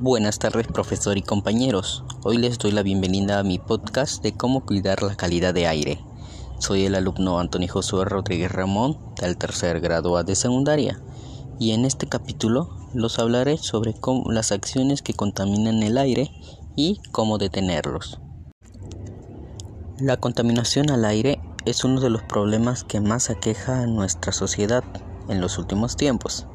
Buenas 0.00 0.38
tardes 0.38 0.68
profesor 0.68 1.18
y 1.18 1.22
compañeros. 1.22 2.04
Hoy 2.22 2.36
les 2.36 2.56
doy 2.58 2.70
la 2.70 2.84
bienvenida 2.84 3.40
a 3.40 3.42
mi 3.42 3.58
podcast 3.58 4.22
de 4.22 4.32
cómo 4.32 4.64
cuidar 4.64 5.02
la 5.02 5.16
calidad 5.16 5.52
de 5.52 5.66
aire. 5.66 5.98
Soy 6.60 6.84
el 6.84 6.94
alumno 6.94 7.40
Antonio 7.40 7.72
Josué 7.72 8.04
Rodríguez 8.04 8.52
Ramón 8.52 8.96
del 9.20 9.36
tercer 9.36 9.80
grado 9.80 10.22
de 10.22 10.36
secundaria 10.36 11.02
y 11.58 11.72
en 11.72 11.84
este 11.84 12.06
capítulo 12.06 12.70
los 12.94 13.18
hablaré 13.18 13.58
sobre 13.58 13.92
las 14.26 14.52
acciones 14.52 15.02
que 15.02 15.14
contaminan 15.14 15.82
el 15.82 15.98
aire 15.98 16.30
y 16.76 17.00
cómo 17.10 17.38
detenerlos. 17.38 18.20
La 19.98 20.18
contaminación 20.18 20.92
al 20.92 21.04
aire 21.06 21.40
es 21.64 21.82
uno 21.82 22.00
de 22.00 22.10
los 22.10 22.22
problemas 22.22 22.84
que 22.84 23.00
más 23.00 23.30
aqueja 23.30 23.80
a 23.80 23.88
nuestra 23.88 24.30
sociedad 24.30 24.84
en 25.28 25.40
los 25.40 25.58
últimos 25.58 25.96
tiempos. 25.96 26.46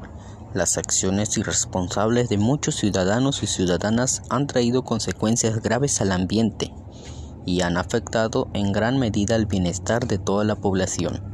Las 0.54 0.78
acciones 0.78 1.36
irresponsables 1.36 2.28
de 2.28 2.38
muchos 2.38 2.76
ciudadanos 2.76 3.42
y 3.42 3.48
ciudadanas 3.48 4.22
han 4.30 4.46
traído 4.46 4.84
consecuencias 4.84 5.60
graves 5.60 6.00
al 6.00 6.12
ambiente 6.12 6.72
y 7.44 7.62
han 7.62 7.76
afectado 7.76 8.48
en 8.54 8.70
gran 8.70 9.00
medida 9.00 9.34
el 9.34 9.46
bienestar 9.46 10.06
de 10.06 10.18
toda 10.18 10.44
la 10.44 10.54
población. 10.54 11.24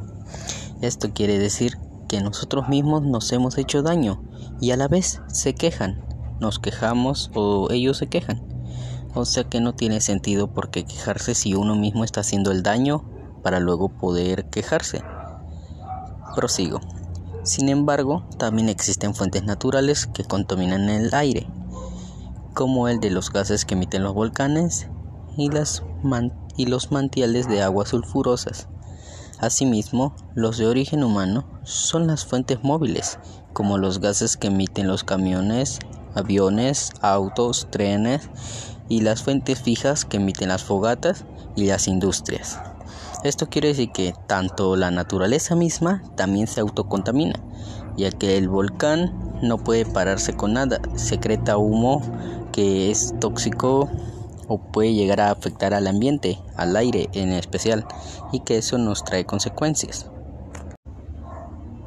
Esto 0.81 1.13
quiere 1.13 1.37
decir 1.37 1.77
que 2.09 2.19
nosotros 2.19 2.67
mismos 2.67 3.03
nos 3.03 3.31
hemos 3.31 3.59
hecho 3.59 3.83
daño 3.83 4.23
y 4.59 4.71
a 4.71 4.77
la 4.77 4.87
vez 4.87 5.21
se 5.27 5.53
quejan, 5.53 6.03
nos 6.39 6.57
quejamos 6.57 7.29
o 7.35 7.69
ellos 7.69 7.97
se 7.97 8.07
quejan. 8.07 8.41
O 9.13 9.25
sea 9.25 9.43
que 9.43 9.61
no 9.61 9.75
tiene 9.75 10.01
sentido 10.01 10.51
por 10.51 10.71
qué 10.71 10.83
quejarse 10.83 11.35
si 11.35 11.53
uno 11.53 11.75
mismo 11.75 12.03
está 12.03 12.21
haciendo 12.21 12.51
el 12.51 12.63
daño 12.63 13.05
para 13.43 13.59
luego 13.59 13.89
poder 13.89 14.49
quejarse. 14.49 15.03
Prosigo. 16.35 16.79
Sin 17.43 17.69
embargo, 17.69 18.23
también 18.37 18.69
existen 18.69 19.15
fuentes 19.15 19.43
naturales 19.43 20.05
que 20.05 20.23
contaminan 20.23 20.89
el 20.89 21.13
aire, 21.13 21.47
como 22.53 22.87
el 22.87 22.99
de 22.99 23.09
los 23.09 23.31
gases 23.31 23.65
que 23.65 23.73
emiten 23.73 24.03
los 24.03 24.13
volcanes 24.13 24.87
y, 25.37 25.49
los 26.65 26.91
mantiales 26.91 27.47
de 27.47 27.63
aguas 27.63 27.89
sulfurosas. 27.89 28.67
Asimismo, 29.39 30.15
los 30.35 30.59
de 30.59 30.67
origen 30.67 31.03
humano 31.03 31.45
son 31.63 32.05
las 32.05 32.25
fuentes 32.25 32.63
móviles, 32.63 33.17
como 33.53 33.79
los 33.79 33.99
gases 33.99 34.37
que 34.37 34.47
emiten 34.47 34.87
los 34.87 35.03
camiones, 35.03 35.79
aviones, 36.13 36.91
autos, 37.01 37.67
trenes 37.71 38.29
y 38.87 39.01
las 39.01 39.23
fuentes 39.23 39.59
fijas 39.59 40.05
que 40.05 40.17
emiten 40.17 40.49
las 40.49 40.63
fogatas 40.63 41.25
y 41.55 41.65
las 41.65 41.87
industrias. 41.87 42.59
Esto 43.23 43.49
quiere 43.49 43.67
decir 43.67 43.91
que 43.91 44.15
tanto 44.25 44.75
la 44.75 44.89
naturaleza 44.89 45.55
misma 45.55 46.01
también 46.15 46.47
se 46.47 46.59
autocontamina, 46.59 47.39
ya 47.95 48.09
que 48.09 48.35
el 48.35 48.49
volcán 48.49 49.39
no 49.43 49.59
puede 49.59 49.85
pararse 49.85 50.35
con 50.35 50.53
nada, 50.53 50.81
secreta 50.95 51.57
humo 51.57 52.01
que 52.51 52.89
es 52.89 53.13
tóxico 53.19 53.89
o 54.47 54.57
puede 54.57 54.93
llegar 54.93 55.21
a 55.21 55.29
afectar 55.29 55.75
al 55.75 55.85
ambiente, 55.85 56.39
al 56.55 56.75
aire 56.75 57.09
en 57.13 57.29
especial, 57.29 57.85
y 58.31 58.39
que 58.39 58.57
eso 58.57 58.79
nos 58.79 59.03
trae 59.03 59.23
consecuencias. 59.23 60.07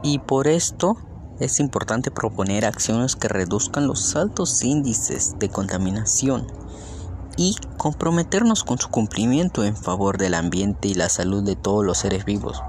Y 0.04 0.20
por 0.20 0.46
esto 0.46 0.96
es 1.40 1.58
importante 1.58 2.12
proponer 2.12 2.64
acciones 2.64 3.16
que 3.16 3.26
reduzcan 3.26 3.88
los 3.88 4.14
altos 4.14 4.62
índices 4.62 5.36
de 5.40 5.48
contaminación 5.48 6.46
y 7.36 7.56
comprometernos 7.76 8.64
con 8.64 8.78
su 8.78 8.88
cumplimiento 8.88 9.64
en 9.64 9.76
favor 9.76 10.18
del 10.18 10.34
ambiente 10.34 10.88
y 10.88 10.94
la 10.94 11.08
salud 11.08 11.42
de 11.42 11.56
todos 11.56 11.84
los 11.84 11.98
seres 11.98 12.24
vivos. 12.24 12.62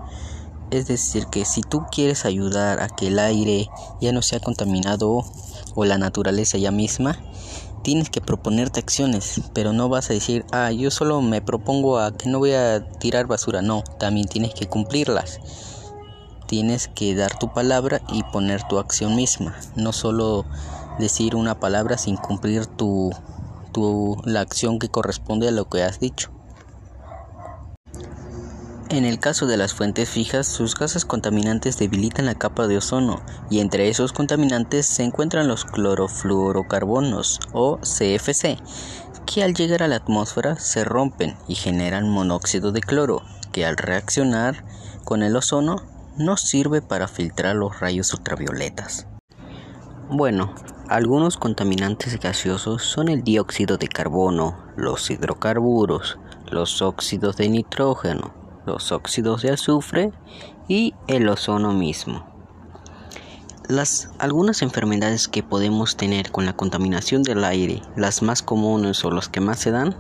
Es 0.71 0.87
decir, 0.87 1.27
que 1.27 1.45
si 1.45 1.61
tú 1.61 1.83
quieres 1.91 2.25
ayudar 2.25 2.81
a 2.81 2.89
que 2.89 3.07
el 3.07 3.19
aire 3.19 3.69
ya 4.01 4.11
no 4.11 4.21
sea 4.21 4.39
contaminado 4.39 5.23
o 5.75 5.85
la 5.85 5.97
naturaleza 5.97 6.57
ya 6.57 6.71
misma, 6.71 7.17
tienes 7.83 8.09
que 8.09 8.19
proponerte 8.19 8.79
acciones, 8.79 9.41
pero 9.53 9.71
no 9.71 9.89
vas 9.89 10.09
a 10.09 10.13
decir, 10.13 10.43
ah, 10.51 10.71
yo 10.71 10.89
solo 10.89 11.21
me 11.21 11.41
propongo 11.41 11.99
a 11.99 12.17
que 12.17 12.27
no 12.27 12.39
voy 12.39 12.53
a 12.53 12.89
tirar 12.97 13.27
basura, 13.27 13.61
no, 13.61 13.83
también 13.99 14.27
tienes 14.27 14.55
que 14.55 14.67
cumplirlas. 14.67 15.39
Tienes 16.47 16.87
que 16.87 17.13
dar 17.15 17.37
tu 17.37 17.53
palabra 17.53 18.01
y 18.11 18.23
poner 18.23 18.63
tu 18.67 18.79
acción 18.79 19.15
misma, 19.15 19.55
no 19.75 19.93
solo 19.93 20.45
decir 20.97 21.35
una 21.35 21.59
palabra 21.59 21.97
sin 21.97 22.17
cumplir 22.17 22.65
tu 22.65 23.11
la 24.25 24.41
acción 24.41 24.79
que 24.79 24.89
corresponde 24.89 25.47
a 25.47 25.51
lo 25.51 25.69
que 25.69 25.83
has 25.83 25.99
dicho. 25.99 26.31
En 28.89 29.03
el 29.03 29.19
caso 29.19 29.47
de 29.47 29.57
las 29.57 29.73
fuentes 29.73 30.09
fijas, 30.09 30.47
sus 30.47 30.75
gases 30.75 31.05
contaminantes 31.05 31.77
debilitan 31.77 32.27
la 32.27 32.35
capa 32.35 32.67
de 32.67 32.77
ozono 32.77 33.21
y 33.49 33.59
entre 33.59 33.89
esos 33.89 34.13
contaminantes 34.13 34.85
se 34.85 35.03
encuentran 35.03 35.47
los 35.47 35.65
clorofluorocarbonos 35.65 37.39
o 37.51 37.79
CFC, 37.79 38.57
que 39.25 39.43
al 39.43 39.55
llegar 39.55 39.81
a 39.83 39.87
la 39.87 39.97
atmósfera 39.97 40.57
se 40.57 40.83
rompen 40.83 41.35
y 41.47 41.55
generan 41.55 42.09
monóxido 42.09 42.71
de 42.71 42.81
cloro, 42.81 43.23
que 43.51 43.65
al 43.65 43.75
reaccionar 43.75 44.63
con 45.03 45.23
el 45.23 45.35
ozono 45.35 45.77
no 46.17 46.37
sirve 46.37 46.81
para 46.81 47.07
filtrar 47.07 47.55
los 47.55 47.79
rayos 47.79 48.13
ultravioletas. 48.13 49.07
Bueno, 50.09 50.53
algunos 50.87 51.37
contaminantes 51.37 52.19
gaseosos 52.19 52.83
son 52.83 53.09
el 53.09 53.23
dióxido 53.23 53.77
de 53.77 53.87
carbono, 53.87 54.55
los 54.75 55.09
hidrocarburos, 55.09 56.19
los 56.51 56.81
óxidos 56.83 57.37
de 57.37 57.49
nitrógeno, 57.49 58.33
los 58.67 58.91
óxidos 58.91 59.41
de 59.41 59.51
azufre 59.51 60.11
y 60.67 60.93
el 61.07 61.27
ozono 61.27 61.73
mismo. 61.73 62.25
Las 63.67 64.11
algunas 64.19 64.61
enfermedades 64.61 65.27
que 65.27 65.41
podemos 65.41 65.97
tener 65.97 66.31
con 66.31 66.45
la 66.45 66.53
contaminación 66.53 67.23
del 67.23 67.43
aire, 67.43 67.81
las 67.95 68.21
más 68.21 68.43
comunes 68.43 69.03
o 69.03 69.09
las 69.09 69.27
que 69.27 69.41
más 69.41 69.57
se 69.57 69.71
dan, 69.71 69.95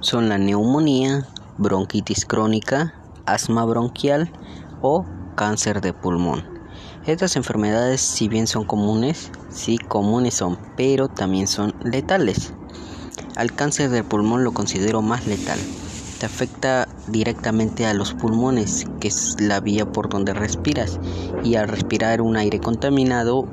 son 0.00 0.30
la 0.30 0.38
neumonía, 0.38 1.26
bronquitis 1.58 2.24
crónica, 2.24 2.94
asma 3.26 3.66
bronquial 3.66 4.32
o 4.80 5.04
cáncer 5.36 5.82
de 5.82 5.92
pulmón. 5.92 6.60
Estas 7.06 7.36
enfermedades, 7.36 8.00
si 8.00 8.28
bien 8.28 8.46
son 8.46 8.64
comunes, 8.64 9.30
sí 9.50 9.78
comunes 9.78 10.34
son, 10.34 10.58
pero 10.76 11.08
también 11.08 11.46
son 11.46 11.74
letales. 11.84 12.52
Al 13.36 13.52
cáncer 13.54 13.90
del 13.90 14.04
pulmón 14.04 14.44
lo 14.44 14.52
considero 14.52 15.02
más 15.02 15.26
letal. 15.26 15.58
Te 16.18 16.26
afecta 16.26 16.88
directamente 17.08 17.86
a 17.86 17.94
los 17.94 18.12
pulmones, 18.14 18.86
que 19.00 19.08
es 19.08 19.36
la 19.40 19.60
vía 19.60 19.90
por 19.90 20.08
donde 20.08 20.34
respiras, 20.34 21.00
y 21.42 21.54
al 21.54 21.68
respirar 21.68 22.20
un 22.20 22.36
aire 22.36 22.60
contaminado, 22.60 23.48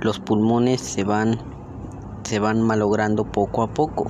los 0.00 0.20
pulmones 0.20 0.80
se 0.80 1.04
van 1.04 1.52
se 2.24 2.38
van 2.38 2.62
malogrando 2.62 3.24
poco 3.24 3.62
a 3.62 3.74
poco. 3.74 4.06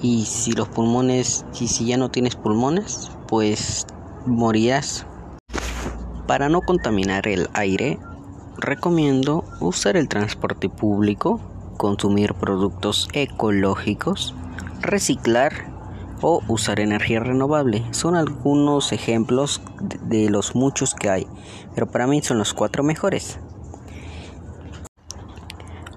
Y 0.00 0.24
si 0.24 0.52
los 0.52 0.68
pulmones, 0.68 1.44
si 1.52 1.86
ya 1.86 1.96
no 1.96 2.10
tienes 2.10 2.34
pulmones, 2.34 3.12
pues 3.28 3.86
morirás 4.26 5.06
para 6.26 6.48
no 6.48 6.60
contaminar 6.62 7.28
el 7.28 7.48
aire, 7.52 7.98
recomiendo 8.56 9.44
usar 9.60 9.96
el 9.96 10.08
transporte 10.08 10.68
público, 10.68 11.40
consumir 11.76 12.34
productos 12.34 13.08
ecológicos, 13.12 14.34
reciclar 14.80 15.72
o 16.20 16.42
usar 16.48 16.80
energía 16.80 17.20
renovable. 17.20 17.84
Son 17.90 18.14
algunos 18.14 18.92
ejemplos 18.92 19.60
de 20.02 20.30
los 20.30 20.54
muchos 20.54 20.94
que 20.94 21.10
hay, 21.10 21.26
pero 21.74 21.86
para 21.86 22.06
mí 22.06 22.22
son 22.22 22.38
los 22.38 22.54
cuatro 22.54 22.82
mejores. 22.82 23.38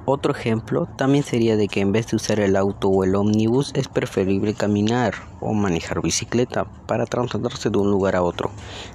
Otro 0.07 0.33
ejemplo 0.33 0.87
también 0.97 1.23
sería 1.23 1.57
de 1.57 1.67
que 1.67 1.79
en 1.79 1.91
vez 1.91 2.05
de 2.07 2.17
usar 2.17 2.39
el 2.39 2.55
auto 2.55 2.89
o 2.89 3.03
el 3.03 3.15
ómnibus 3.15 3.71
es 3.73 3.87
preferible 3.87 4.53
caminar 4.53 5.15
o 5.41 5.51
manejar 5.53 6.03
bicicleta 6.03 6.65
para 6.85 7.07
trasladarse 7.07 7.71
de 7.71 7.79
un 7.79 7.89
lugar 7.89 8.15
a 8.15 8.21
otro, 8.21 8.51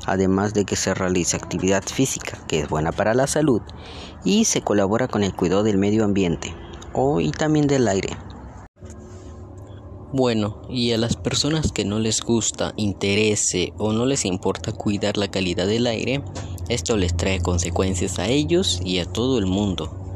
además 0.06 0.54
de 0.54 0.65
que 0.65 0.76
se 0.76 0.94
realiza 0.94 1.37
actividad 1.37 1.82
física 1.82 2.38
que 2.47 2.60
es 2.60 2.69
buena 2.69 2.93
para 2.93 3.15
la 3.15 3.26
salud 3.26 3.60
y 4.25 4.44
se 4.44 4.62
colabora 4.62 5.09
con 5.09 5.25
el 5.25 5.34
cuidado 5.34 5.65
del 5.65 5.78
medio 5.78 6.04
ambiente 6.04 6.54
o 6.93 7.20
y 7.20 7.32
también 7.32 7.66
del 7.66 7.88
aire. 7.88 8.17
Bueno, 10.12 10.62
y 10.69 10.93
a 10.93 10.99
las 10.99 11.17
personas 11.17 11.73
que 11.73 11.84
no 11.84 11.99
les 11.99 12.20
gusta, 12.20 12.73
interese 12.76 13.73
o 13.79 13.93
no 13.93 14.06
les 14.06 14.25
importa 14.25 14.70
cuidar 14.70 15.17
la 15.17 15.29
calidad 15.29 15.67
del 15.67 15.88
aire, 15.88 16.23
esto 16.69 16.96
les 16.96 17.17
trae 17.17 17.40
consecuencias 17.40 18.20
a 18.20 18.29
ellos 18.29 18.81
y 18.84 19.00
a 19.00 19.06
todo 19.06 19.38
el 19.38 19.46
mundo 19.46 20.09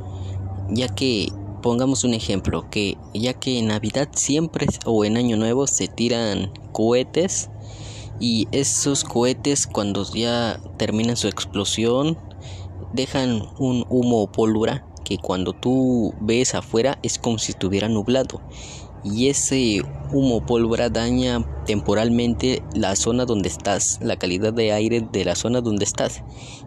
ya 0.74 0.88
que 0.88 1.28
pongamos 1.62 2.04
un 2.04 2.14
ejemplo 2.14 2.66
que 2.70 2.96
ya 3.14 3.32
que 3.32 3.58
en 3.58 3.68
Navidad 3.68 4.08
siempre 4.14 4.66
o 4.84 5.04
en 5.04 5.16
Año 5.16 5.36
Nuevo 5.36 5.66
se 5.66 5.88
tiran 5.88 6.52
cohetes 6.72 7.48
y 8.20 8.48
esos 8.52 9.04
cohetes 9.04 9.66
cuando 9.66 10.04
ya 10.14 10.60
terminan 10.76 11.16
su 11.16 11.28
explosión 11.28 12.18
dejan 12.92 13.42
un 13.58 13.86
humo 13.88 14.22
o 14.22 14.26
pólvora 14.30 14.84
que 15.04 15.18
cuando 15.18 15.52
tú 15.52 16.12
ves 16.20 16.54
afuera 16.54 16.98
es 17.02 17.18
como 17.18 17.38
si 17.38 17.52
estuviera 17.52 17.88
nublado 17.88 18.40
y 19.04 19.28
ese 19.28 19.82
humo 20.12 20.46
pólvora 20.46 20.88
daña 20.88 21.44
temporalmente 21.66 22.62
la 22.74 22.96
zona 22.96 23.26
donde 23.26 23.48
estás, 23.48 23.98
la 24.00 24.16
calidad 24.16 24.52
de 24.52 24.72
aire 24.72 25.00
de 25.00 25.24
la 25.24 25.34
zona 25.34 25.60
donde 25.60 25.84
estás. 25.84 26.22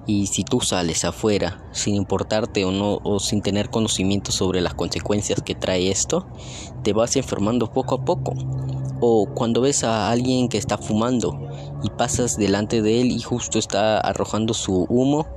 Y 0.05 0.27
si 0.27 0.43
tú 0.43 0.61
sales 0.61 1.03
afuera 1.03 1.67
sin 1.71 1.95
importarte 1.95 2.63
o 2.65 2.71
no 2.71 2.99
o 3.03 3.19
sin 3.19 3.41
tener 3.41 3.69
conocimiento 3.69 4.31
sobre 4.31 4.61
las 4.61 4.75
consecuencias 4.75 5.41
que 5.41 5.55
trae 5.55 5.89
esto, 5.89 6.27
te 6.83 6.93
vas 6.93 7.15
enfermando 7.15 7.71
poco 7.73 7.95
a 7.95 8.05
poco. 8.05 8.33
O 9.01 9.27
cuando 9.33 9.61
ves 9.61 9.83
a 9.83 10.09
alguien 10.11 10.47
que 10.47 10.57
está 10.57 10.77
fumando 10.77 11.39
y 11.83 11.89
pasas 11.89 12.37
delante 12.37 12.81
de 12.81 13.01
él 13.01 13.11
y 13.11 13.19
justo 13.19 13.59
está 13.59 13.99
arrojando 13.99 14.53
su 14.53 14.85
humo 14.89 15.27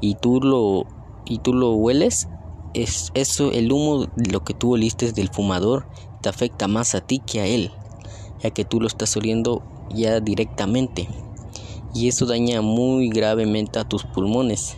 y 0.00 0.14
tú 0.14 0.40
lo 0.40 0.84
y 1.28 1.38
tú 1.38 1.52
lo 1.52 1.72
hueles, 1.72 2.28
es 2.72 3.10
eso 3.14 3.50
el 3.52 3.72
humo 3.72 4.06
lo 4.16 4.44
que 4.44 4.54
tú 4.54 4.74
oliste 4.74 5.10
del 5.12 5.28
fumador 5.28 5.88
te 6.20 6.28
afecta 6.28 6.68
más 6.68 6.94
a 6.94 7.00
ti 7.00 7.20
que 7.24 7.40
a 7.40 7.46
él, 7.46 7.70
ya 8.42 8.50
que 8.50 8.64
tú 8.64 8.80
lo 8.80 8.86
estás 8.86 9.16
oliendo 9.16 9.62
ya 9.90 10.20
directamente. 10.20 11.08
Y 11.94 12.08
eso 12.08 12.26
daña 12.26 12.60
muy 12.60 13.08
gravemente 13.08 13.78
a 13.78 13.84
tus 13.84 14.04
pulmones. 14.04 14.76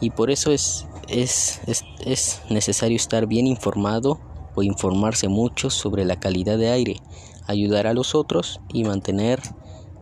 Y 0.00 0.10
por 0.10 0.30
eso 0.30 0.50
es, 0.50 0.86
es, 1.08 1.60
es, 1.66 1.84
es 2.04 2.42
necesario 2.48 2.96
estar 2.96 3.26
bien 3.26 3.46
informado 3.46 4.20
o 4.54 4.62
informarse 4.62 5.28
mucho 5.28 5.70
sobre 5.70 6.04
la 6.04 6.16
calidad 6.16 6.58
de 6.58 6.70
aire, 6.70 7.00
ayudar 7.46 7.86
a 7.86 7.94
los 7.94 8.14
otros 8.14 8.60
y 8.72 8.84
mantener 8.84 9.40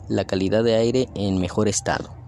la 0.08 0.24
calidad 0.24 0.62
de 0.62 0.76
aire 0.76 1.08
en 1.14 1.38
mejor 1.38 1.68
estado. 1.68 2.23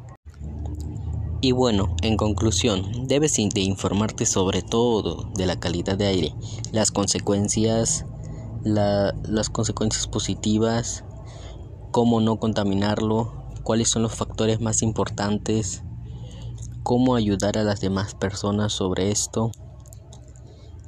Y 1.41 1.53
bueno, 1.53 1.95
en 2.03 2.17
conclusión, 2.17 3.07
debes 3.07 3.37
de 3.37 3.61
informarte 3.61 4.25
sobre 4.27 4.63
todo 4.63 5.29
de 5.35 5.47
la 5.47 5.57
calidad 5.57 5.99
de 5.99 6.07
aire, 6.07 6.35
las 6.73 6.91
consecuencias, 6.91 8.07
las 8.65 9.51
consecuencias 9.51 10.07
positivas, 10.07 11.05
cómo 11.91 12.21
no 12.21 12.39
contaminarlo, 12.39 13.33
cuáles 13.63 13.91
son 13.91 14.03
los 14.03 14.15
factores 14.15 14.61
más 14.61 14.83
importantes, 14.83 15.83
cómo 16.83 17.17
ayudar 17.17 17.59
a 17.59 17.65
las 17.65 17.81
demás 17.81 18.15
personas 18.15 18.73
sobre 18.73 19.11
esto 19.11 19.51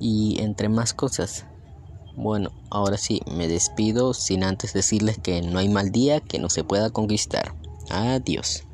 y 0.01 0.41
entre 0.41 0.69
más 0.69 0.95
cosas. 0.95 1.45
Bueno, 2.17 2.51
ahora 2.71 2.99
sí, 2.99 3.21
me 3.31 3.49
despido 3.49 4.15
sin 4.15 4.45
antes 4.45 4.73
decirles 4.73 5.19
que 5.19 5.43
no 5.43 5.59
hay 5.59 5.69
mal 5.69 5.93
día 5.93 6.21
que 6.21 6.39
no 6.39 6.51
se 6.51 6.65
pueda 6.65 6.91
conquistar. 6.91 7.55
Adiós. 7.91 8.68